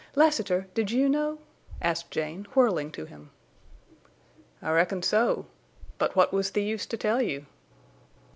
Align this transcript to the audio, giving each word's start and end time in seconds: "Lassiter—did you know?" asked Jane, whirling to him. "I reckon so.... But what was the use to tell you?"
"Lassiter—did 0.15 0.89
you 0.89 1.07
know?" 1.07 1.37
asked 1.79 2.09
Jane, 2.09 2.45
whirling 2.55 2.91
to 2.93 3.05
him. 3.05 3.29
"I 4.59 4.71
reckon 4.71 5.03
so.... 5.03 5.45
But 5.99 6.15
what 6.15 6.33
was 6.33 6.49
the 6.49 6.63
use 6.63 6.87
to 6.87 6.97
tell 6.97 7.21
you?" 7.21 7.45